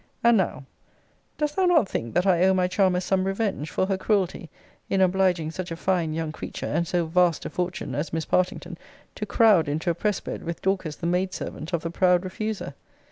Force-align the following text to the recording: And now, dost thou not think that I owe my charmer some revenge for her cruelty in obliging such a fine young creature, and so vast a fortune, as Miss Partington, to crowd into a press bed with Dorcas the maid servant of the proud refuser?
And 0.23 0.35
now, 0.35 0.65
dost 1.37 1.55
thou 1.55 1.67
not 1.67 1.87
think 1.87 2.15
that 2.15 2.25
I 2.25 2.43
owe 2.45 2.55
my 2.55 2.67
charmer 2.67 2.99
some 3.01 3.23
revenge 3.23 3.69
for 3.69 3.85
her 3.85 3.99
cruelty 3.99 4.49
in 4.89 4.99
obliging 4.99 5.51
such 5.51 5.69
a 5.69 5.75
fine 5.75 6.15
young 6.15 6.31
creature, 6.31 6.65
and 6.65 6.87
so 6.87 7.05
vast 7.05 7.45
a 7.45 7.51
fortune, 7.51 7.93
as 7.93 8.11
Miss 8.11 8.25
Partington, 8.25 8.79
to 9.13 9.27
crowd 9.27 9.69
into 9.69 9.91
a 9.91 9.93
press 9.93 10.19
bed 10.19 10.41
with 10.41 10.63
Dorcas 10.63 10.95
the 10.95 11.05
maid 11.05 11.35
servant 11.35 11.71
of 11.71 11.83
the 11.83 11.91
proud 11.91 12.23
refuser? 12.25 12.73